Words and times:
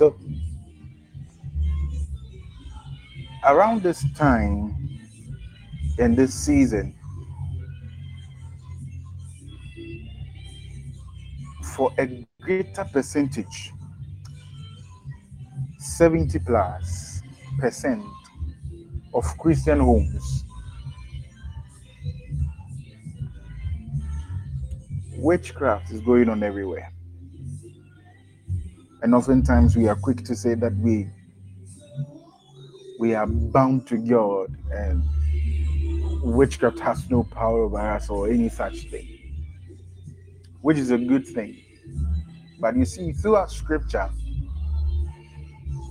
So, 0.00 0.16
around 3.44 3.82
this 3.82 4.02
time 4.14 4.74
in 5.98 6.14
this 6.14 6.32
season, 6.32 6.94
for 11.74 11.92
a 11.98 12.26
greater 12.40 12.84
percentage, 12.90 13.74
70 15.78 16.38
plus 16.38 17.20
percent 17.58 18.02
of 19.12 19.26
Christian 19.36 19.80
homes, 19.80 20.44
witchcraft 25.18 25.90
is 25.90 26.00
going 26.00 26.30
on 26.30 26.42
everywhere. 26.42 26.90
And 29.02 29.14
oftentimes 29.14 29.76
we 29.76 29.88
are 29.88 29.96
quick 29.96 30.24
to 30.24 30.36
say 30.36 30.54
that 30.54 30.74
we 30.76 31.08
we 32.98 33.14
are 33.14 33.26
bound 33.26 33.86
to 33.86 33.96
God 33.96 34.54
and 34.70 35.02
witchcraft 36.22 36.78
has 36.80 37.08
no 37.10 37.22
power 37.24 37.62
over 37.62 37.78
us 37.78 38.10
or 38.10 38.28
any 38.28 38.50
such 38.50 38.90
thing, 38.90 39.08
which 40.60 40.76
is 40.76 40.90
a 40.90 40.98
good 40.98 41.26
thing. 41.26 41.56
But 42.60 42.76
you 42.76 42.84
see, 42.84 43.12
throughout 43.12 43.50
scripture, 43.50 44.10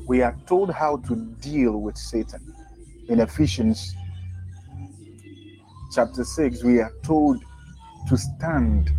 we 0.08 0.22
are 0.22 0.36
told 0.46 0.72
how 0.72 0.98
to 0.98 1.16
deal 1.42 1.82
with 1.82 1.98
Satan. 1.98 2.54
In 3.10 3.20
Ephesians 3.20 3.96
chapter 5.92 6.24
6, 6.24 6.64
we 6.64 6.80
are 6.80 6.94
told 7.04 7.44
to 8.08 8.18
stand. 8.18 8.92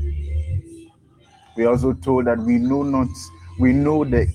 We 1.57 1.65
are 1.65 1.71
also 1.71 1.93
told 1.93 2.27
that 2.27 2.39
we 2.39 2.59
know 2.59 2.83
not, 2.83 3.09
we 3.61 3.73
know 3.75 4.05
the 4.05 4.27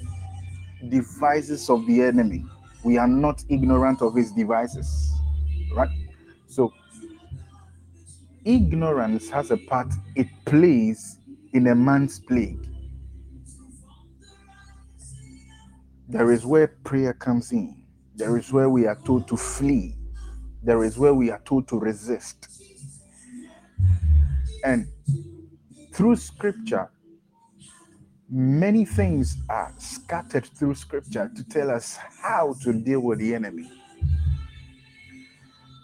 devices 0.88 1.70
of 1.72 1.86
the 1.88 2.04
enemy. 2.04 2.46
We 2.84 2.98
are 3.00 3.08
not 3.08 3.44
ignorant 3.50 4.04
of 4.04 4.16
his 4.16 4.32
devices. 4.32 5.12
Right? 5.74 5.90
So, 6.48 6.72
ignorance 8.46 9.28
has 9.32 9.50
a 9.50 9.58
part 9.58 9.88
it 10.16 10.28
plays 10.46 11.18
in 11.54 11.68
a 11.68 11.76
man's 11.76 12.20
plague. 12.20 12.68
There 16.08 16.32
is 16.32 16.46
where 16.46 16.68
prayer 16.84 17.14
comes 17.14 17.52
in. 17.52 17.84
There 18.16 18.38
is 18.38 18.54
where 18.54 18.70
we 18.70 18.86
are 18.86 19.00
told 19.06 19.28
to 19.30 19.38
flee. 19.38 19.96
There 20.62 20.84
is 20.84 21.00
where 21.00 21.16
we 21.16 21.32
are 21.32 21.42
told 21.46 21.68
to 21.70 21.80
resist. 21.80 22.48
And 24.64 24.88
through 25.94 26.18
scripture, 26.18 26.90
many 28.30 28.86
things 28.86 29.38
are 29.50 29.74
scattered 29.78 30.46
through 30.46 30.76
scripture 30.76 31.30
to 31.36 31.44
tell 31.44 31.70
us 31.70 31.98
how 32.22 32.56
to 32.64 32.74
deal 32.74 33.00
with 33.00 33.20
the 33.20 33.36
enemy. 33.36 33.70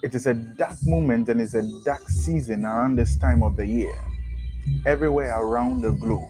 It 0.03 0.15
is 0.15 0.25
a 0.25 0.33
dark 0.33 0.77
moment 0.83 1.29
and 1.29 1.39
it's 1.39 1.53
a 1.53 1.63
dark 1.85 2.09
season 2.09 2.65
around 2.65 2.95
this 2.95 3.17
time 3.17 3.43
of 3.43 3.55
the 3.55 3.65
year, 3.65 3.95
everywhere 4.85 5.39
around 5.39 5.81
the 5.81 5.91
globe. 5.91 6.29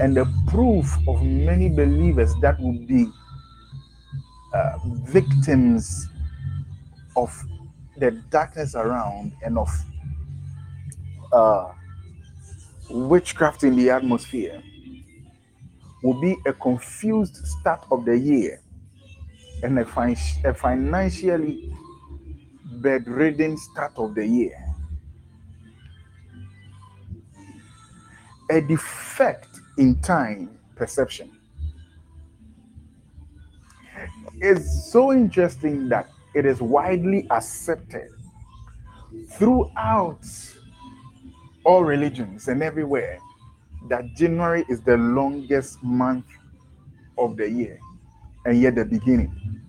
And 0.00 0.16
the 0.16 0.26
proof 0.48 0.96
of 1.06 1.22
many 1.22 1.68
believers 1.68 2.34
that 2.40 2.58
will 2.58 2.78
be 2.86 3.08
uh, 4.52 4.78
victims 5.04 6.08
of 7.16 7.32
the 7.98 8.10
darkness 8.30 8.74
around 8.74 9.32
and 9.44 9.58
of 9.58 9.68
uh, 11.32 11.72
witchcraft 12.90 13.64
in 13.64 13.76
the 13.76 13.90
atmosphere 13.90 14.62
will 16.02 16.20
be 16.20 16.36
a 16.46 16.52
confused 16.52 17.36
start 17.46 17.84
of 17.90 18.04
the 18.04 18.16
year 18.18 18.60
and 19.62 19.78
a, 19.78 19.84
fin- 19.84 20.16
a 20.44 20.54
financially 20.54 21.72
bedridden 22.80 23.56
start 23.56 23.92
of 23.96 24.14
the 24.14 24.26
year. 24.26 24.56
A 28.50 28.60
defect 28.60 29.48
in 29.78 30.00
time 30.00 30.58
perception. 30.74 31.30
It's 34.40 34.90
so 34.90 35.12
interesting 35.12 35.88
that 35.90 36.08
it 36.34 36.46
is 36.46 36.60
widely 36.62 37.26
accepted 37.30 38.08
throughout 39.32 40.24
all 41.64 41.84
religions 41.84 42.48
and 42.48 42.62
everywhere 42.62 43.18
that 43.88 44.04
January 44.16 44.64
is 44.68 44.80
the 44.80 44.96
longest 44.96 45.82
month 45.82 46.26
of 47.18 47.36
the 47.36 47.48
year 47.48 47.78
and 48.44 48.60
yet 48.60 48.74
the 48.74 48.84
beginning. 48.84 49.60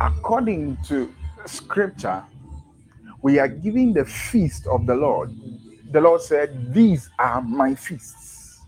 According 0.00 0.78
to 0.88 1.12
scripture, 1.46 2.24
we 3.22 3.38
are 3.38 3.48
giving 3.48 3.92
the 3.92 4.04
feast 4.04 4.66
of 4.66 4.86
the 4.86 4.94
Lord. 4.94 5.34
The 5.92 6.00
Lord 6.00 6.22
said, 6.22 6.72
These 6.72 7.10
are 7.18 7.42
my 7.42 7.74
feasts. 7.74 8.60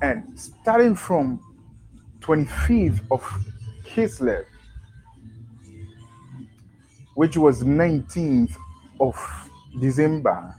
And 0.00 0.38
starting 0.38 0.94
from 0.94 1.40
25th 2.20 3.00
of 3.10 3.22
Kislev, 3.84 4.44
which 7.14 7.36
was 7.36 7.62
19th 7.62 8.56
of 9.00 9.16
December 9.80 10.54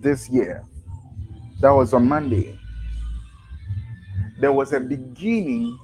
this 0.00 0.28
year, 0.28 0.64
that 1.60 1.70
was 1.70 1.92
on 1.92 2.08
Monday, 2.08 2.58
there 4.38 4.52
was 4.52 4.72
a 4.72 4.80
beginning 4.80 5.78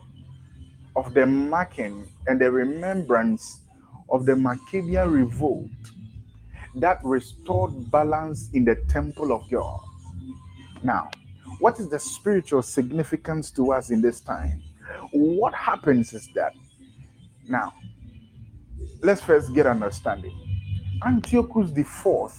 of 0.97 1.15
the 1.15 1.27
marking 1.27 2.07
and 2.27 2.41
the 2.41 2.51
remembrance 2.51 3.61
of 4.11 4.27
the 4.27 4.37
Maccabean 4.37 5.11
revolt 5.11 5.71
that 6.77 6.99
restored 7.03 7.91
balance 7.91 8.51
in 8.53 8.65
the 8.65 8.77
temple 8.89 9.33
of 9.33 9.49
God. 9.51 9.81
Now, 10.83 11.11
what 11.59 11.79
is 11.79 11.89
the 11.89 11.99
spiritual 11.99 12.63
significance 12.63 13.51
to 13.53 13.73
us 13.73 13.91
in 13.91 14.03
this 14.03 14.21
time? 14.21 14.63
What 15.13 15.55
happens 15.55 16.13
is 16.13 16.29
that 16.35 16.53
now, 17.49 17.73
let's 19.03 19.21
first 19.21 19.53
get 19.53 19.67
understanding. 19.67 20.33
Antiochus 21.05 21.73
the 21.73 21.83
fourth 21.83 22.39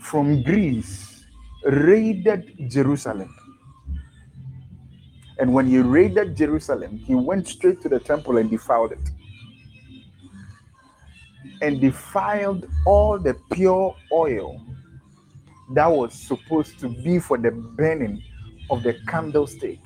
from 0.00 0.42
Greece 0.42 1.24
raided 1.64 2.70
Jerusalem. 2.70 3.34
And 5.38 5.52
when 5.52 5.66
he 5.66 5.78
raided 5.78 6.36
Jerusalem, 6.36 6.96
he 6.98 7.14
went 7.14 7.48
straight 7.48 7.82
to 7.82 7.88
the 7.88 7.98
temple 7.98 8.38
and 8.38 8.50
defiled 8.50 8.92
it 8.92 9.10
and 11.60 11.80
defiled 11.80 12.66
all 12.86 13.18
the 13.18 13.34
pure 13.52 13.94
oil 14.12 14.60
that 15.72 15.86
was 15.86 16.14
supposed 16.14 16.78
to 16.80 16.88
be 16.88 17.18
for 17.18 17.38
the 17.38 17.50
burning 17.50 18.22
of 18.70 18.82
the 18.82 18.94
candlestick. 19.08 19.78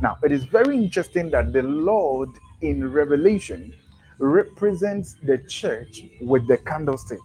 Now, 0.00 0.18
it 0.22 0.32
is 0.32 0.44
very 0.44 0.76
interesting 0.76 1.30
that 1.30 1.52
the 1.52 1.62
Lord 1.62 2.30
in 2.60 2.90
Revelation 2.90 3.74
represents 4.18 5.16
the 5.22 5.38
church 5.38 6.02
with 6.20 6.46
the 6.46 6.56
candlestick. 6.58 7.18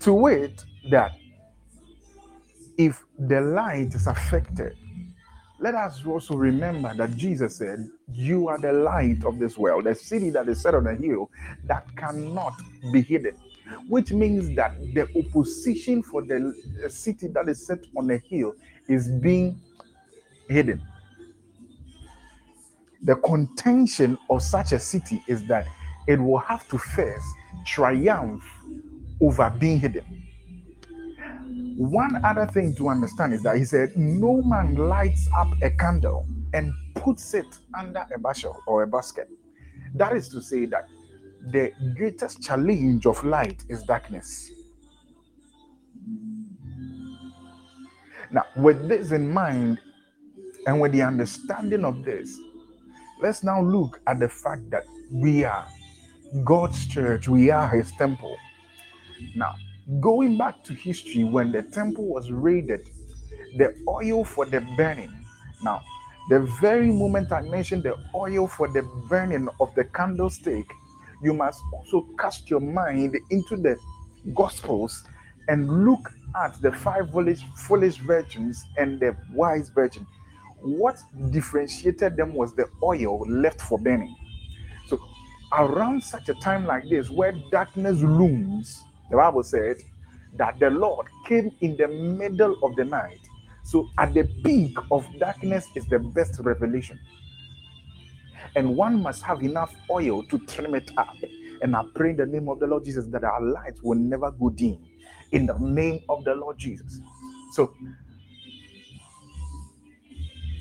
To 0.00 0.12
wit, 0.12 0.64
that 0.90 1.12
if 2.76 3.02
the 3.18 3.40
light 3.40 3.94
is 3.94 4.06
affected, 4.06 4.76
let 5.60 5.74
us 5.74 6.04
also 6.04 6.34
remember 6.34 6.94
that 6.94 7.16
Jesus 7.16 7.56
said, 7.56 7.88
You 8.12 8.48
are 8.48 8.58
the 8.58 8.72
light 8.72 9.24
of 9.24 9.38
this 9.38 9.56
world, 9.56 9.86
a 9.86 9.94
city 9.94 10.28
that 10.30 10.48
is 10.48 10.60
set 10.60 10.74
on 10.74 10.86
a 10.86 10.94
hill 10.94 11.30
that 11.64 11.86
cannot 11.96 12.60
be 12.92 13.00
hidden. 13.00 13.36
Which 13.88 14.12
means 14.12 14.54
that 14.56 14.78
the 14.92 15.08
opposition 15.16 16.02
for 16.02 16.20
the 16.22 16.54
city 16.90 17.28
that 17.28 17.48
is 17.48 17.64
set 17.64 17.78
on 17.96 18.10
a 18.10 18.18
hill 18.18 18.52
is 18.88 19.08
being 19.08 19.58
hidden. 20.48 20.82
The 23.02 23.16
contention 23.16 24.16
of 24.30 24.42
such 24.42 24.72
a 24.72 24.78
city 24.78 25.22
is 25.28 25.44
that 25.46 25.66
it 26.06 26.20
will 26.20 26.38
have 26.38 26.66
to 26.68 26.78
first 26.78 27.26
triumph 27.66 28.44
over 29.20 29.50
being 29.58 29.80
hidden. 29.80 30.04
One 31.76 32.24
other 32.24 32.46
thing 32.46 32.74
to 32.76 32.88
understand 32.88 33.34
is 33.34 33.42
that 33.42 33.56
he 33.56 33.64
said, 33.64 33.96
No 33.96 34.42
man 34.42 34.74
lights 34.76 35.28
up 35.36 35.48
a 35.62 35.70
candle 35.70 36.26
and 36.52 36.72
puts 36.94 37.34
it 37.34 37.46
under 37.76 38.06
a 38.14 38.18
bushel 38.18 38.56
or 38.66 38.84
a 38.84 38.86
basket. 38.86 39.28
That 39.94 40.16
is 40.16 40.28
to 40.30 40.40
say 40.40 40.66
that 40.66 40.88
the 41.50 41.72
greatest 41.96 42.42
challenge 42.42 43.06
of 43.06 43.22
light 43.24 43.64
is 43.68 43.82
darkness. 43.82 44.50
Now, 48.30 48.44
with 48.56 48.88
this 48.88 49.12
in 49.12 49.30
mind, 49.30 49.78
and 50.66 50.80
with 50.80 50.92
the 50.92 51.02
understanding 51.02 51.84
of 51.84 52.04
this, 52.04 52.38
let's 53.20 53.42
now 53.42 53.60
look 53.60 54.00
at 54.06 54.18
the 54.18 54.28
fact 54.28 54.70
that 54.70 54.84
we 55.10 55.44
are 55.44 55.66
God's 56.42 56.86
church, 56.86 57.28
we 57.28 57.50
are 57.50 57.68
his 57.68 57.92
temple. 57.92 58.36
Now, 59.36 59.54
going 60.00 60.36
back 60.36 60.64
to 60.64 60.74
history, 60.74 61.24
when 61.24 61.52
the 61.52 61.62
temple 61.62 62.06
was 62.06 62.30
raided, 62.30 62.88
the 63.56 63.74
oil 63.86 64.24
for 64.24 64.46
the 64.46 64.60
burning. 64.76 65.12
Now, 65.62 65.82
the 66.30 66.40
very 66.60 66.90
moment 66.90 67.30
I 67.32 67.42
mentioned 67.42 67.82
the 67.82 67.96
oil 68.14 68.48
for 68.48 68.68
the 68.68 68.82
burning 69.08 69.48
of 69.60 69.74
the 69.74 69.84
candlestick, 69.84 70.66
you 71.22 71.34
must 71.34 71.60
also 71.72 72.06
cast 72.18 72.50
your 72.50 72.60
mind 72.60 73.16
into 73.30 73.56
the 73.56 73.76
Gospels 74.34 75.04
and 75.48 75.84
look 75.84 76.10
at 76.42 76.60
the 76.62 76.72
five 76.72 77.10
foolish, 77.10 77.42
foolish 77.54 77.96
virgins 77.98 78.64
and 78.78 78.98
the 78.98 79.14
wise 79.32 79.68
virgin. 79.68 80.06
What 80.64 80.96
differentiated 81.30 82.16
them 82.16 82.34
was 82.34 82.54
the 82.54 82.66
oil 82.82 83.20
left 83.28 83.60
for 83.60 83.78
burning. 83.78 84.16
So, 84.88 84.98
around 85.52 86.02
such 86.02 86.28
a 86.28 86.34
time 86.34 86.66
like 86.66 86.88
this, 86.88 87.10
where 87.10 87.32
darkness 87.50 88.00
looms, 88.00 88.82
the 89.10 89.16
Bible 89.18 89.42
said 89.42 89.76
that 90.36 90.58
the 90.58 90.70
Lord 90.70 91.06
came 91.26 91.52
in 91.60 91.76
the 91.76 91.88
middle 91.88 92.56
of 92.62 92.76
the 92.76 92.84
night 92.84 93.20
so 93.64 93.88
at 93.98 94.12
the 94.14 94.24
peak 94.44 94.76
of 94.90 95.06
darkness 95.18 95.66
is 95.74 95.86
the 95.86 95.98
best 95.98 96.38
revelation. 96.40 97.00
And 98.54 98.76
one 98.76 99.02
must 99.02 99.22
have 99.22 99.42
enough 99.42 99.74
oil 99.90 100.22
to 100.24 100.38
trim 100.46 100.74
it 100.74 100.90
up. 100.96 101.14
And 101.62 101.74
I 101.74 101.82
pray 101.94 102.10
in 102.10 102.16
the 102.16 102.26
name 102.26 102.48
of 102.48 102.60
the 102.60 102.66
Lord 102.66 102.84
Jesus 102.84 103.06
that 103.06 103.24
our 103.24 103.40
lights 103.40 103.80
will 103.82 103.98
never 103.98 104.30
go 104.30 104.50
dim. 104.50 104.78
In 105.32 105.46
the 105.46 105.58
name 105.58 106.00
of 106.08 106.24
the 106.24 106.34
Lord 106.34 106.58
Jesus. 106.58 107.00
So 107.54 107.74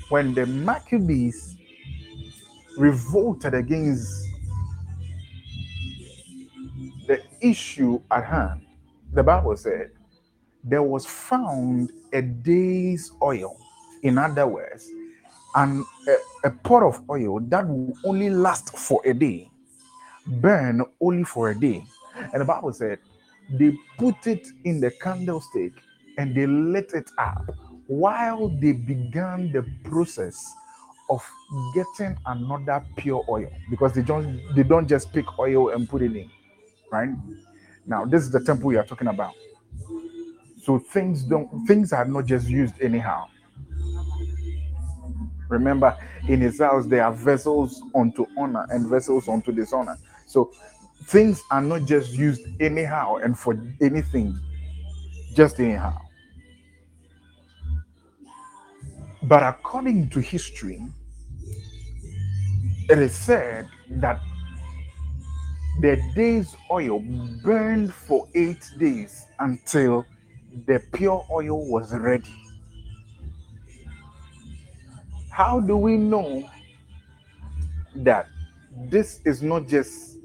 when 0.10 0.34
the 0.34 0.46
Maccabees 0.46 1.56
revolted 2.78 3.54
against 3.54 4.12
the 7.08 7.22
issue 7.42 8.02
at 8.12 8.26
hand, 8.26 8.66
the 9.14 9.24
Bible 9.24 9.56
said 9.56 9.92
there 10.64 10.84
was 10.84 11.06
found 11.06 11.92
a 12.14 12.22
day's 12.22 13.12
oil. 13.22 13.60
In 14.02 14.18
other 14.18 14.48
words, 14.48 14.90
and 15.56 15.86
a, 16.08 16.48
a 16.48 16.52
pot 16.52 16.84
of 16.84 17.02
oil 17.10 17.40
that 17.42 17.68
will 17.68 17.94
only 18.06 18.30
last 18.30 18.78
for 18.78 19.02
a 19.06 19.14
day, 19.14 19.50
burn 20.26 20.84
only 21.02 21.24
for 21.24 21.52
a 21.52 21.60
day. 21.60 21.86
And 22.16 22.42
the 22.42 22.46
Bible 22.46 22.74
said 22.74 23.00
they 23.52 23.78
put 23.98 24.28
it 24.28 24.48
in 24.64 24.80
the 24.80 24.92
candlestick 24.92 25.74
and 26.18 26.36
they 26.36 26.48
lit 26.48 26.94
it 26.94 27.10
up 27.18 27.44
while 27.88 28.50
they 28.50 28.72
began 28.72 29.52
the 29.52 29.66
process 29.84 30.38
of 31.10 31.24
getting 31.74 32.18
another 32.26 32.84
pure 32.96 33.24
oil 33.30 33.52
because 33.70 33.94
they 33.94 34.02
don't 34.02 34.42
they 34.56 34.64
don't 34.64 34.88
just 34.88 35.12
pick 35.14 35.26
oil 35.38 35.70
and 35.70 35.88
put 35.90 36.02
it 36.02 36.16
in 36.16 36.30
right 36.92 37.10
now 37.86 38.06
this 38.06 38.24
is 38.24 38.32
the 38.32 38.40
temple 38.40 38.68
we 38.68 38.78
are 38.78 38.86
talking 38.86 39.08
about 39.08 39.34
so 40.64 40.80
things 40.80 41.24
don't 41.24 41.66
things 41.68 41.92
are 41.92 42.06
not 42.06 42.26
just 42.26 42.48
used 42.48 42.82
anyhow. 42.82 43.28
Remember, 45.50 45.98
in 46.30 46.40
his 46.40 46.60
house 46.60 46.86
there 46.86 47.04
are 47.04 47.12
vessels 47.12 47.82
unto 47.94 48.26
honor 48.38 48.66
and 48.70 48.88
vessels 48.88 49.28
unto 49.28 49.52
dishonor. 49.52 49.98
So 50.26 50.52
things 51.08 51.44
are 51.52 51.62
not 51.62 51.86
just 51.86 52.14
used 52.14 52.42
anyhow 52.62 53.18
and 53.18 53.38
for 53.38 53.60
anything, 53.82 54.40
just 55.36 55.60
anyhow. 55.60 56.00
But 59.24 59.42
according 59.42 60.10
to 60.10 60.20
history, 60.20 60.82
it 62.90 63.00
is 63.00 63.16
said 63.16 63.70
that 63.90 64.20
the 65.80 66.02
day's 66.14 66.56
oil 66.70 67.00
burned 67.42 67.94
for 67.94 68.28
eight 68.36 68.70
days 68.78 69.26
until 69.40 70.06
the 70.68 70.82
pure 70.92 71.26
oil 71.32 71.66
was 71.66 71.94
ready. 71.94 72.36
How 75.32 75.62
do 75.62 75.78
we 75.78 75.96
know 75.98 76.48
that 77.96 78.28
this 78.76 79.20
is 79.26 79.42
not 79.42 79.68
just 79.68 80.18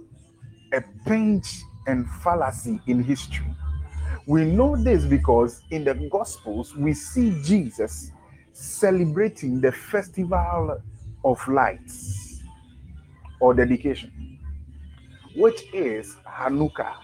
a 0.75 0.83
pinch 1.07 1.63
and 1.87 2.07
fallacy 2.23 2.81
in 2.89 3.03
history? 3.03 3.47
We 4.27 4.45
know 4.45 4.77
this 4.77 5.05
because 5.05 5.63
in 5.71 5.85
the 5.85 5.95
Gospels 6.11 6.75
we 6.77 6.93
see 6.93 7.41
Jesus 7.43 8.11
celebrating 8.59 9.61
the 9.61 9.71
festival 9.71 10.83
of 11.25 11.49
lights 11.49 12.41
or 13.39 13.55
dedication, 13.55 14.39
which 15.37 15.63
is 15.73 16.17
Hanukkah. 16.27 16.95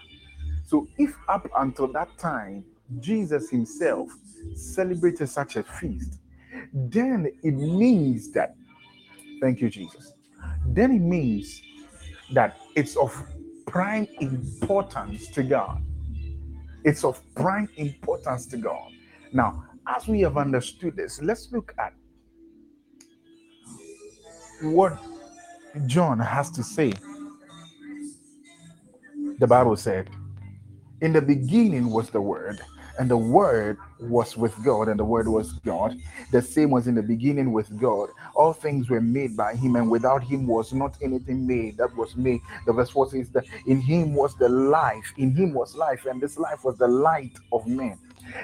So, 0.67 0.87
if 0.97 1.15
up 1.29 1.47
until 1.57 1.87
that 1.93 2.09
time 2.17 2.65
Jesus 2.99 3.49
himself 3.49 4.09
celebrated 4.55 5.27
such 5.27 5.55
a 5.55 5.63
feast, 5.63 6.19
then 6.73 7.31
it 7.41 7.53
means 7.53 8.31
that, 8.33 8.55
thank 9.39 9.61
you, 9.61 9.69
Jesus, 9.69 10.11
then 10.67 10.91
it 10.91 10.99
means 10.99 11.61
that 12.33 12.57
it's 12.75 12.97
of 12.97 13.15
prime 13.65 14.07
importance 14.19 15.27
to 15.29 15.41
God. 15.41 15.81
It's 16.83 17.05
of 17.05 17.21
prime 17.33 17.69
importance 17.77 18.45
to 18.47 18.57
God. 18.57 18.91
Now, 19.31 19.63
as 19.87 20.07
we 20.07 20.21
have 20.21 20.37
understood 20.37 20.95
this, 20.95 21.21
let's 21.21 21.51
look 21.51 21.73
at 21.77 21.93
what 24.61 24.97
John 25.85 26.19
has 26.19 26.49
to 26.51 26.63
say. 26.63 26.93
The 29.39 29.47
Bible 29.47 29.75
said, 29.75 30.09
In 31.01 31.13
the 31.13 31.21
beginning 31.21 31.89
was 31.89 32.09
the 32.09 32.21
Word, 32.21 32.61
and 32.97 33.09
the 33.09 33.17
word 33.17 33.77
was 33.99 34.37
with 34.37 34.61
God, 34.63 34.87
and 34.87 34.99
the 34.99 35.05
word 35.05 35.27
was 35.27 35.53
God. 35.65 35.97
The 36.31 36.41
same 36.41 36.69
was 36.71 36.87
in 36.87 36.95
the 36.95 37.03
beginning 37.03 37.51
with 37.51 37.77
God. 37.79 38.09
All 38.35 38.53
things 38.53 38.89
were 38.89 39.01
made 39.01 39.35
by 39.35 39.55
him, 39.55 39.75
and 39.75 39.89
without 39.89 40.23
him 40.23 40.47
was 40.47 40.73
not 40.73 40.97
anything 41.01 41.45
made 41.45 41.77
that 41.77 41.95
was 41.95 42.15
made. 42.15 42.41
The 42.65 42.73
verse 42.73 42.89
4 42.91 43.11
says 43.11 43.29
that 43.31 43.45
in 43.65 43.81
him 43.81 44.13
was 44.13 44.35
the 44.35 44.49
life, 44.49 45.13
in 45.17 45.35
him 45.35 45.53
was 45.53 45.75
life, 45.75 46.05
and 46.05 46.21
this 46.21 46.37
life 46.37 46.63
was 46.63 46.77
the 46.77 46.87
light 46.87 47.37
of 47.51 47.67
men. 47.67 47.99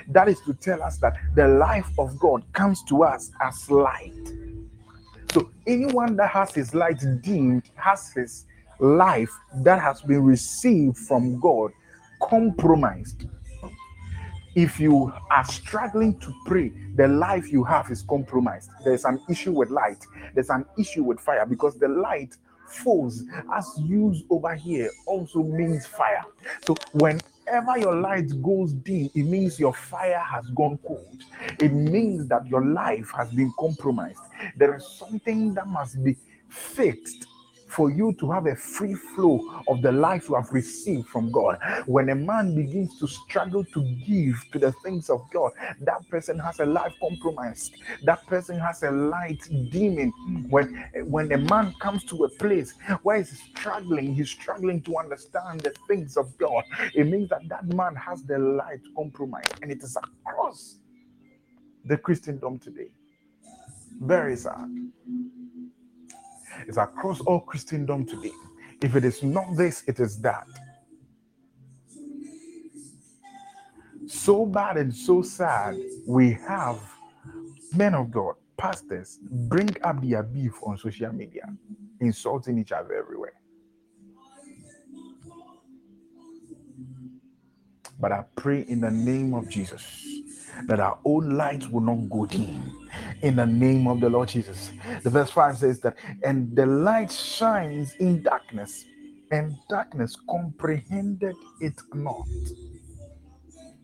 That 0.07 0.27
is 0.27 0.39
to 0.41 0.53
tell 0.53 0.81
us 0.81 0.97
that 0.97 1.17
the 1.35 1.47
life 1.47 1.89
of 1.97 2.17
God 2.19 2.43
comes 2.53 2.83
to 2.83 3.03
us 3.03 3.31
as 3.41 3.69
light. 3.69 4.33
So 5.33 5.49
anyone 5.65 6.15
that 6.17 6.29
has 6.29 6.53
his 6.53 6.73
light 6.73 7.01
dimmed 7.21 7.63
has 7.75 8.11
his 8.13 8.45
life 8.79 9.31
that 9.63 9.81
has 9.81 10.01
been 10.01 10.23
received 10.23 10.97
from 10.97 11.39
God 11.39 11.71
compromised 12.21 13.25
if 14.55 14.79
you 14.79 15.13
are 15.29 15.45
struggling 15.45 16.19
to 16.19 16.33
pray, 16.45 16.71
the 16.95 17.07
life 17.07 17.51
you 17.51 17.63
have 17.63 17.89
is 17.89 18.01
compromised. 18.01 18.69
There's 18.83 19.05
an 19.05 19.21
issue 19.29 19.53
with 19.53 19.69
light, 19.69 20.05
there's 20.33 20.49
an 20.49 20.65
issue 20.77 21.03
with 21.03 21.19
fire 21.19 21.45
because 21.45 21.77
the 21.77 21.87
light 21.87 22.35
falls 22.67 23.23
as 23.53 23.67
used 23.77 24.25
over 24.29 24.55
here 24.55 24.89
also 25.05 25.43
means 25.43 25.85
fire. 25.85 26.23
So 26.65 26.75
whenever 27.51 27.77
your 27.77 27.95
light 27.95 28.41
goes 28.41 28.71
dim, 28.73 29.09
it 29.13 29.23
means 29.23 29.59
your 29.59 29.73
fire 29.73 30.19
has 30.19 30.45
gone 30.51 30.79
cold. 30.87 31.21
It 31.59 31.73
means 31.73 32.27
that 32.29 32.47
your 32.47 32.65
life 32.65 33.11
has 33.15 33.29
been 33.33 33.51
compromised. 33.59 34.21
There 34.55 34.75
is 34.75 34.87
something 34.87 35.53
that 35.55 35.67
must 35.67 36.01
be 36.01 36.15
fixed 36.47 37.25
for 37.71 37.89
you 37.89 38.13
to 38.19 38.31
have 38.31 38.47
a 38.47 38.55
free 38.55 38.93
flow 38.93 39.63
of 39.67 39.81
the 39.81 39.91
life 39.91 40.27
you 40.29 40.35
have 40.35 40.51
received 40.51 41.07
from 41.07 41.31
God. 41.31 41.57
When 41.85 42.09
a 42.09 42.15
man 42.15 42.55
begins 42.55 42.99
to 42.99 43.07
struggle 43.07 43.63
to 43.65 43.83
give 44.05 44.43
to 44.51 44.59
the 44.59 44.71
things 44.83 45.09
of 45.09 45.21
God, 45.31 45.51
that 45.81 46.07
person 46.09 46.37
has 46.39 46.59
a 46.59 46.65
life 46.65 46.93
compromised. 47.01 47.75
That 48.03 48.25
person 48.27 48.59
has 48.59 48.83
a 48.83 48.91
light 48.91 49.41
demon. 49.71 50.11
When 50.49 50.85
when 51.05 51.31
a 51.31 51.37
man 51.37 51.73
comes 51.79 52.03
to 52.05 52.25
a 52.25 52.29
place 52.29 52.73
where 53.03 53.17
he's 53.17 53.41
struggling, 53.41 54.13
he's 54.15 54.29
struggling 54.29 54.81
to 54.83 54.97
understand 54.97 55.61
the 55.61 55.73
things 55.87 56.17
of 56.17 56.37
God. 56.37 56.63
It 56.93 57.05
means 57.07 57.29
that 57.29 57.47
that 57.49 57.65
man 57.67 57.95
has 57.95 58.23
the 58.23 58.37
light 58.37 58.81
compromised, 58.95 59.55
and 59.61 59.71
it 59.71 59.81
is 59.83 59.97
across 59.97 60.77
the 61.85 61.97
Christendom 61.97 62.59
today. 62.59 62.89
Very 63.99 64.35
sad. 64.35 64.69
It's 66.67 66.77
across 66.77 67.21
all 67.21 67.41
Christendom 67.41 68.05
today. 68.05 68.31
If 68.81 68.95
it 68.95 69.05
is 69.05 69.23
not 69.23 69.55
this, 69.55 69.83
it 69.87 69.99
is 69.99 70.19
that. 70.21 70.47
So 74.07 74.45
bad 74.45 74.77
and 74.77 74.93
so 74.93 75.21
sad, 75.21 75.77
we 76.07 76.33
have 76.47 76.79
men 77.75 77.95
of 77.95 78.11
God, 78.11 78.35
pastors, 78.57 79.19
bring 79.23 79.69
up 79.83 80.01
their 80.01 80.23
beef 80.23 80.53
on 80.63 80.77
social 80.77 81.13
media, 81.13 81.47
insulting 81.99 82.57
each 82.59 82.71
other 82.71 82.93
everywhere. 82.93 83.33
But 87.99 88.11
I 88.11 88.25
pray 88.35 88.65
in 88.67 88.81
the 88.81 88.91
name 88.91 89.33
of 89.33 89.49
Jesus 89.49 90.05
that 90.67 90.79
our 90.79 90.99
own 91.05 91.37
lights 91.37 91.67
will 91.67 91.81
not 91.81 92.09
go 92.09 92.25
dim 92.25 92.80
in 93.21 93.35
the 93.35 93.45
name 93.45 93.87
of 93.87 93.99
the 93.99 94.09
Lord 94.09 94.29
Jesus. 94.29 94.71
The 95.03 95.09
verse 95.09 95.31
5 95.31 95.57
says 95.57 95.79
that, 95.81 95.95
and 96.23 96.55
the 96.55 96.65
light 96.65 97.11
shines 97.11 97.93
in 97.99 98.23
darkness, 98.23 98.85
and 99.31 99.55
darkness 99.69 100.15
comprehended 100.29 101.35
it 101.59 101.79
not 101.93 102.27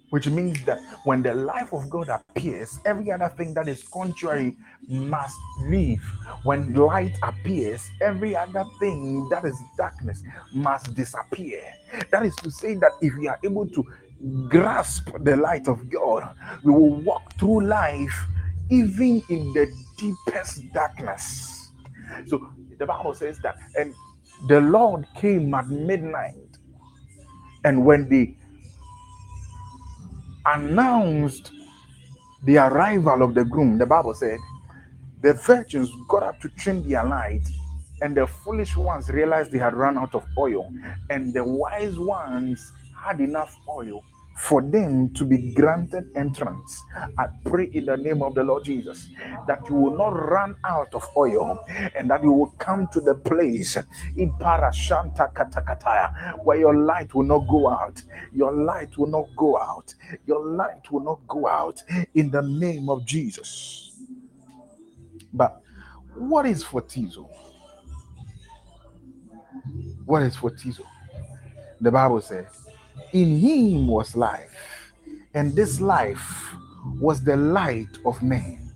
which 0.09 0.27
means 0.27 0.63
that 0.65 0.79
when 1.03 1.21
the 1.21 1.33
life 1.33 1.73
of 1.73 1.89
God 1.89 2.09
appears, 2.09 2.79
every 2.85 3.11
other 3.11 3.29
thing 3.35 3.53
that 3.55 3.67
is 3.67 3.83
contrary 3.83 4.55
must 4.87 5.37
leave. 5.63 6.01
When 6.43 6.73
light 6.73 7.15
appears, 7.23 7.89
every 8.01 8.35
other 8.35 8.63
thing 8.79 9.27
that 9.29 9.43
is 9.45 9.57
darkness 9.77 10.23
must 10.53 10.95
disappear. 10.95 11.61
That 12.11 12.25
is 12.25 12.35
to 12.37 12.51
say, 12.51 12.75
that 12.75 12.91
if 13.01 13.15
we 13.17 13.27
are 13.27 13.39
able 13.43 13.67
to 13.67 13.85
grasp 14.49 15.09
the 15.21 15.35
light 15.35 15.67
of 15.67 15.89
God, 15.89 16.35
we 16.63 16.71
will 16.71 16.95
walk 17.01 17.33
through 17.37 17.65
life 17.65 18.27
even 18.69 19.23
in 19.29 19.53
the 19.53 19.71
deepest 19.97 20.71
darkness. 20.73 21.71
So 22.27 22.49
the 22.77 22.85
Bible 22.85 23.13
says 23.13 23.39
that, 23.39 23.57
and 23.77 23.93
the 24.47 24.61
Lord 24.61 25.05
came 25.15 25.53
at 25.53 25.67
midnight, 25.67 26.35
and 27.63 27.85
when 27.85 28.07
they 28.09 28.37
announced 30.45 31.51
the 32.43 32.57
arrival 32.57 33.23
of 33.23 33.33
the 33.33 33.43
groom, 33.43 33.77
the 33.77 33.85
Bible 33.85 34.13
said, 34.13 34.37
the 35.21 35.33
virgins 35.33 35.89
got 36.07 36.23
up 36.23 36.39
to 36.41 36.49
trim 36.49 36.87
their 36.87 37.03
light, 37.03 37.47
and 38.01 38.15
the 38.15 38.27
foolish 38.27 38.77
ones 38.77 39.09
realized 39.09 39.51
they 39.51 39.57
had 39.57 39.73
run 39.73 39.97
out 39.97 40.13
of 40.13 40.23
oil, 40.37 40.71
and 41.09 41.33
the 41.33 41.43
wise 41.43 41.97
ones 41.97 42.71
had 42.95 43.19
enough 43.19 43.57
oil 43.67 44.03
for 44.37 44.61
them 44.61 45.09
to 45.15 45.25
be 45.25 45.51
granted 45.53 46.05
entrance. 46.15 46.83
I 47.17 47.25
pray 47.43 47.69
in 47.73 47.85
the 47.85 47.97
name 47.97 48.21
of 48.21 48.35
the 48.35 48.43
Lord 48.43 48.65
Jesus 48.65 49.09
that 49.47 49.59
you 49.67 49.75
will 49.75 49.97
not 49.97 50.09
run 50.09 50.55
out 50.63 50.93
of 50.93 51.09
oil 51.17 51.65
and 51.95 52.09
that 52.11 52.21
you 52.21 52.31
will 52.31 52.53
come 52.59 52.87
to 52.93 53.01
the 53.01 53.15
place 53.15 53.77
in 54.15 54.31
Parashanta 54.33 55.33
Katakataya 55.33 56.43
where 56.43 56.57
your 56.59 56.75
light 56.75 57.15
will 57.15 57.23
not 57.23 57.47
go 57.47 57.67
out. 57.67 58.01
Your 58.31 58.53
light 58.53 58.95
will 58.97 59.07
not 59.07 59.27
go 59.35 59.57
out. 59.57 59.93
Your 60.27 60.45
light 60.45 60.91
will 60.91 61.03
not 61.03 61.19
go 61.27 61.47
out 61.47 61.81
in 62.13 62.29
the 62.29 62.43
name 62.43 62.89
of 62.89 63.05
Jesus. 63.05 63.91
But 65.33 65.61
what 66.13 66.45
is 66.45 66.63
for 66.63 66.81
photizo? 66.83 67.27
What 70.05 70.21
is 70.21 70.35
for 70.35 70.51
photizo? 70.51 70.85
The 71.81 71.91
Bible 71.91 72.21
says 72.21 72.66
in 73.13 73.39
him 73.39 73.87
was 73.87 74.15
life, 74.15 74.91
and 75.33 75.55
this 75.55 75.79
life 75.79 76.53
was 76.99 77.23
the 77.23 77.35
light 77.35 77.97
of 78.05 78.21
men. 78.21 78.71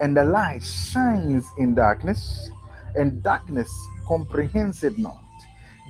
And 0.00 0.16
the 0.16 0.24
light 0.24 0.62
shines 0.62 1.44
in 1.58 1.74
darkness, 1.74 2.50
and 2.94 3.22
darkness 3.22 3.70
comprehends 4.06 4.84
it 4.84 4.98
not. 4.98 5.22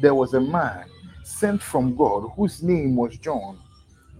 There 0.00 0.14
was 0.14 0.34
a 0.34 0.40
man 0.40 0.84
sent 1.24 1.62
from 1.62 1.94
God 1.96 2.30
whose 2.36 2.62
name 2.62 2.96
was 2.96 3.16
John. 3.18 3.58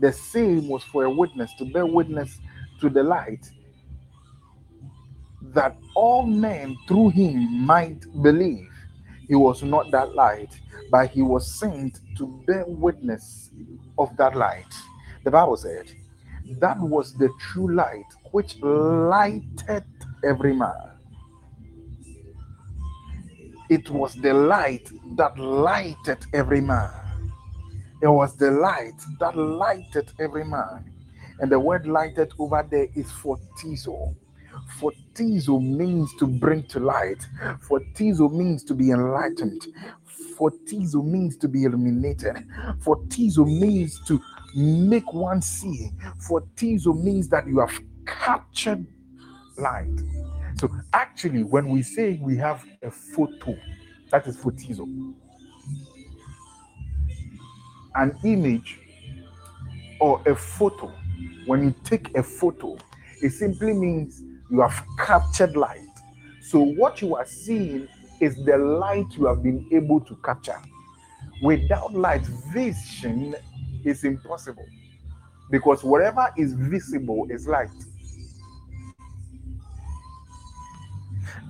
The 0.00 0.12
same 0.12 0.68
was 0.68 0.84
for 0.84 1.04
a 1.04 1.10
witness 1.10 1.52
to 1.58 1.64
bear 1.64 1.87
witness 1.87 2.38
to 2.80 2.88
the 2.88 3.02
light, 3.02 3.50
that 5.54 5.76
all 5.94 6.26
men 6.26 6.76
through 6.87 7.10
him 7.10 7.66
might 7.66 8.00
believe. 8.22 8.67
He 9.28 9.35
was 9.35 9.62
not 9.62 9.90
that 9.90 10.14
light, 10.14 10.58
but 10.90 11.11
he 11.11 11.23
was 11.23 11.52
sent 11.58 12.00
to 12.16 12.26
bear 12.47 12.64
witness 12.66 13.50
of 13.99 14.16
that 14.16 14.35
light. 14.35 14.73
The 15.25 15.30
Bible 15.30 15.56
said, 15.56 15.92
That 16.61 16.80
was 16.80 17.14
the 17.14 17.28
true 17.38 17.75
light 17.75 18.06
which 18.32 18.58
lighted 18.62 19.85
every 20.25 20.54
man. 20.54 20.73
It 23.68 23.90
was 23.90 24.14
the 24.14 24.32
light 24.32 24.90
that 25.16 25.38
lighted 25.38 26.25
every 26.32 26.62
man. 26.62 26.90
It 28.00 28.08
was 28.08 28.35
the 28.37 28.50
light 28.50 28.99
that 29.20 29.37
lighted 29.37 30.11
every 30.18 30.44
man. 30.44 30.90
And 31.40 31.52
the 31.52 31.61
word 31.61 31.87
lighted 31.87 32.32
over 32.38 32.66
there 32.68 32.87
is 32.94 33.11
for 33.12 33.38
tizo. 35.18 35.60
Means 35.60 36.14
to 36.18 36.26
bring 36.26 36.62
to 36.64 36.80
light. 36.80 37.26
Photizo 37.68 38.32
means 38.32 38.62
to 38.64 38.75
be 38.75 38.90
enlightened. 38.90 39.66
Photizo 40.37 41.04
means 41.04 41.37
to 41.38 41.48
be 41.48 41.64
illuminated. 41.64 42.46
Photizo 42.78 43.44
means 43.44 44.00
to 44.06 44.20
make 44.54 45.12
one 45.12 45.42
see. 45.42 45.90
Photizo 46.18 46.94
means 47.02 47.28
that 47.28 47.46
you 47.46 47.58
have 47.58 47.78
captured 48.06 48.87
light. 49.56 50.00
So 50.58 50.70
actually, 50.92 51.42
when 51.42 51.68
we 51.68 51.82
say 51.82 52.18
we 52.22 52.37
have 52.37 52.64
a 52.82 52.90
photo, 52.90 53.56
that 54.10 54.26
is 54.26 54.37
photizo. 54.37 54.87
An 57.94 58.16
image 58.25 58.78
or 60.00 60.22
a 60.26 60.34
photo, 60.34 60.92
when 61.46 61.64
you 61.64 61.75
take 61.84 62.16
a 62.16 62.22
photo, 62.22 62.76
it 63.20 63.30
simply 63.30 63.72
means 63.72 64.22
you 64.50 64.61
have 64.61 64.85
captured 64.99 65.57
light. 65.57 65.87
So 66.40 66.61
what 66.61 67.02
you 67.02 67.17
are 67.17 67.26
seeing 67.26 67.88
is 68.21 68.37
the 68.45 68.57
light 68.57 69.07
you 69.17 69.26
have 69.26 69.43
been 69.43 69.67
able 69.73 70.00
to 70.00 70.17
capture. 70.25 70.61
Without 71.43 71.95
light, 71.95 72.23
vision 72.52 73.37
is 73.85 74.05
impossible 74.05 74.67
because 75.50 75.85
whatever 75.85 76.31
is 76.37 76.52
visible 76.55 77.26
is 77.31 77.47
light. 77.47 77.71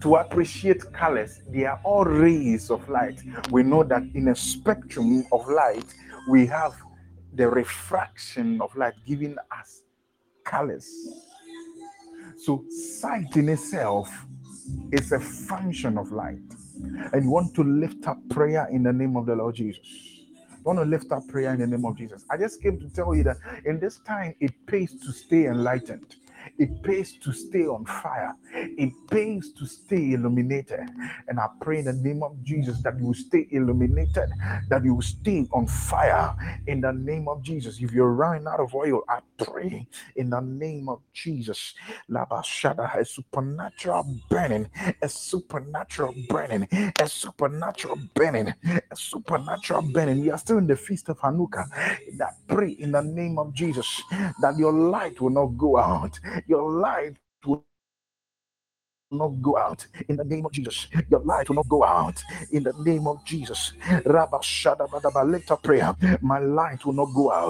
To 0.03 0.17
appreciate 0.17 0.93
colors, 0.93 1.41
they 1.49 1.65
are 1.65 1.81
all 1.83 2.05
rays 2.05 2.71
of 2.71 2.89
light. 2.89 3.21
We 3.51 3.63
know 3.65 3.83
that 3.85 4.03
in 4.15 4.29
a 4.29 4.35
spectrum 4.35 5.25
of 5.33 5.49
light, 5.49 5.87
we 6.29 6.47
have 6.47 6.75
the 7.35 7.49
refraction 7.49 8.61
of 8.61 8.75
light 8.77 8.95
giving 9.07 9.37
us 9.51 9.83
colors. 10.45 10.89
So, 12.39 12.65
sight 12.71 13.37
in 13.37 13.49
itself 13.49 14.09
is 14.93 15.13
a 15.13 15.19
function 15.19 15.99
of 15.99 16.13
light. 16.13 16.39
And 17.13 17.25
you 17.25 17.31
want 17.31 17.55
to 17.57 17.65
lift 17.65 18.07
up 18.07 18.19
prayer 18.31 18.69
in 18.71 18.85
the 18.85 18.93
name 18.93 19.17
of 19.17 19.27
the 19.27 19.35
Lord 19.35 19.57
Jesus. 19.57 19.81
You 19.85 20.63
want 20.63 20.79
to 20.79 20.85
lift 20.85 21.11
up 21.11 21.27
prayer 21.29 21.53
in 21.53 21.61
the 21.61 21.67
name 21.67 21.85
of 21.85 21.97
Jesus. 21.97 22.25
I 22.31 22.37
just 22.37 22.63
came 22.63 22.79
to 22.79 22.89
tell 22.91 23.15
you 23.15 23.25
that 23.25 23.39
in 23.65 23.81
this 23.81 23.99
time, 23.99 24.35
it 24.41 24.53
pays 24.67 24.93
to 25.01 25.13
stay 25.13 25.47
enlightened. 25.47 26.15
It 26.59 26.83
pays 26.83 27.19
to 27.19 27.33
stay 27.33 27.67
on 27.67 27.85
fire. 27.85 28.35
It 28.55 28.93
pays 29.11 29.53
to 29.55 29.67
stay 29.67 30.13
illuminated. 30.13 30.89
And 31.27 31.41
I 31.41 31.49
pray 31.61 31.81
in 31.81 31.87
the 31.87 31.93
name 31.93 32.23
of 32.23 32.43
Jesus 32.45 32.81
that 32.83 32.99
you 32.99 33.07
will 33.07 33.15
stay 33.15 33.49
illuminated, 33.51 34.31
that 34.69 34.85
you 34.85 34.95
will 34.95 35.03
stay 35.03 35.47
on 35.53 35.67
fire 35.67 36.35
in 36.67 36.81
the 36.81 36.93
name 36.93 37.29
of 37.29 37.43
Jesus. 37.43 37.81
If 37.81 37.93
you're 37.93 38.13
running 38.13 38.47
out 38.47 38.61
of 38.61 38.75
oil, 38.75 39.03
I 39.09 39.21
pray 39.39 39.87
in 40.17 40.31
the 40.31 40.41
name 40.41 40.89
of 40.89 41.01
Jesus. 41.15 41.75
Labashada, 42.11 42.99
a 42.99 43.05
supernatural 43.05 44.07
burning, 44.31 44.69
a 45.03 45.09
supernatural 45.09 46.15
burning, 46.29 46.69
a 47.01 47.09
supernatural 47.09 47.99
burning, 48.15 48.55
a 48.91 48.97
supernatural 48.97 49.83
burning. 49.83 50.23
We 50.23 50.31
are 50.31 50.39
still 50.39 50.59
in 50.59 50.67
the 50.67 50.77
feast 50.77 51.09
of 51.09 51.19
Hanukkah. 51.21 51.67
That 52.19 52.35
pray 52.49 52.71
in 52.73 52.93
the 52.93 53.03
name 53.03 53.39
of 53.39 53.55
Jesus 53.55 54.03
that 54.43 54.57
your 54.59 54.73
light 54.73 55.21
will 55.21 55.31
not 55.31 55.59
go 55.59 55.79
out 55.79 56.19
your 56.47 56.71
light 56.73 57.15
will 57.47 57.65
not 59.13 59.43
go 59.43 59.57
out 59.59 59.87
in 60.09 60.17
the 60.17 60.25
name 60.25 60.47
of 60.47 60.53
Jesus. 60.53 60.89
Your 61.11 61.21
light 61.21 61.49
will 61.49 61.57
not 61.57 61.69
go 61.69 61.85
out 61.85 62.23
in 62.53 62.65
the 62.65 62.73
name 62.85 63.07
of 63.07 63.25
Jesus. 63.25 63.73
Rabba 64.07 64.41
Lift 65.27 65.51
up 65.51 65.63
prayer. 65.63 65.95
My 66.23 66.39
light 66.41 66.85
will 66.85 66.95
not 66.95 67.15
go 67.15 67.33
out 67.33 67.47